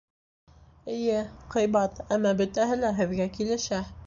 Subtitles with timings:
[0.93, 1.19] Эйе,
[1.57, 3.85] ҡыйбат, әммә бөтәһе лә һеҙгә килешә